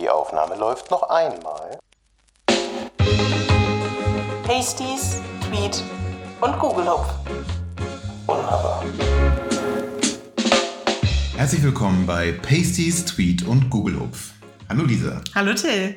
[0.00, 1.78] Die Aufnahme läuft noch einmal.
[4.44, 5.84] Pasties, Tweet
[6.40, 7.12] und Google Hupf.
[8.24, 8.82] Wunderbar.
[11.36, 14.30] Herzlich willkommen bei Pasties, Tweet und Google Hupf.
[14.70, 15.20] Hallo Lisa.
[15.34, 15.96] Hallo Till.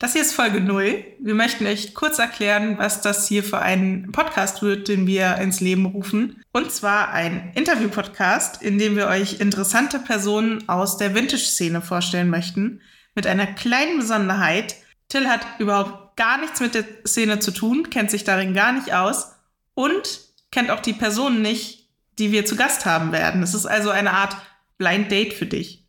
[0.00, 1.04] Das hier ist Folge 0.
[1.20, 5.60] Wir möchten euch kurz erklären, was das hier für ein Podcast wird, den wir ins
[5.60, 6.42] Leben rufen.
[6.50, 12.80] Und zwar ein Interview-Podcast, in dem wir euch interessante Personen aus der Vintage-Szene vorstellen möchten.
[13.16, 14.76] Mit einer kleinen Besonderheit.
[15.08, 18.92] Till hat überhaupt gar nichts mit der Szene zu tun, kennt sich darin gar nicht
[18.92, 19.32] aus
[19.74, 23.42] und kennt auch die Personen nicht, die wir zu Gast haben werden.
[23.42, 24.36] Es ist also eine Art
[24.78, 25.84] Blind Date für dich.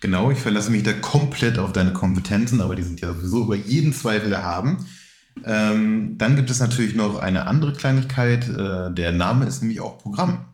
[0.00, 3.56] Genau, ich verlasse mich da komplett auf deine Kompetenzen, aber die sind ja sowieso über
[3.56, 4.86] jeden Zweifel erhaben.
[5.44, 8.48] Ähm, dann gibt es natürlich noch eine andere Kleinigkeit.
[8.48, 10.46] Äh, der Name ist nämlich auch Programm.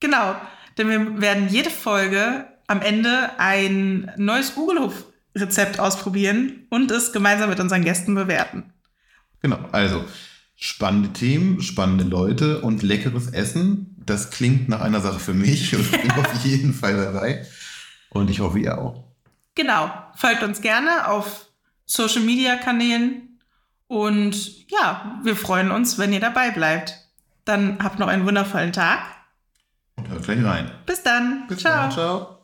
[0.00, 0.34] Genau,
[0.78, 4.50] denn wir werden jede Folge am Ende ein neues
[5.34, 8.72] Google-Rezept ausprobieren und es gemeinsam mit unseren Gästen bewerten.
[9.42, 10.04] Genau, also
[10.56, 13.96] spannende Themen, spannende Leute und leckeres Essen.
[14.04, 17.46] Das klingt nach einer Sache für mich und ich bin auf jeden Fall dabei.
[18.10, 19.04] Und ich hoffe, ihr auch.
[19.54, 21.46] Genau, folgt uns gerne auf
[21.86, 23.40] Social-Media-Kanälen
[23.86, 26.94] und ja, wir freuen uns, wenn ihr dabei bleibt.
[27.44, 29.00] Dann habt noch einen wundervollen Tag.
[29.96, 30.70] Und hört gleich rein.
[30.86, 31.46] Bis dann.
[31.48, 31.74] Bis Ciao.
[31.74, 31.90] dann.
[31.90, 32.39] Ciao.